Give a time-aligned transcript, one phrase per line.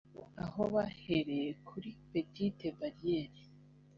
[0.43, 3.37] aho bahereye kuri petite barrière